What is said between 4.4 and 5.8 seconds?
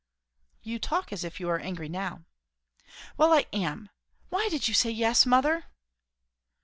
did you say yes, mother?"